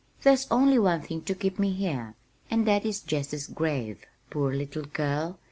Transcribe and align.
"There's 0.23 0.47
only 0.49 0.79
one 0.79 1.01
thing 1.03 1.21
to 1.25 1.35
keep 1.35 1.59
me 1.59 1.73
here, 1.73 2.15
and 2.49 2.65
that 2.65 2.87
is 2.87 3.01
Jessie's 3.01 3.45
grave," 3.45 4.03
(Poor 4.31 4.51
little 4.51 4.85
girl! 4.85 5.37